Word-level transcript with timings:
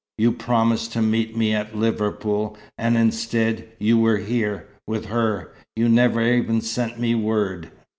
You 0.17 0.31
promised 0.31 0.93
to 0.93 1.01
meet 1.03 1.37
me 1.37 1.53
at 1.53 1.77
Liverpool 1.77 2.57
and 2.75 2.97
instead, 2.97 3.67
you 3.77 3.99
were 3.99 4.17
here 4.17 4.67
with 4.87 5.05
her. 5.05 5.53
You 5.75 5.89
never 5.89 6.23
even 6.23 6.61
sent 6.61 6.99
me 6.99 7.13
word. 7.13 7.69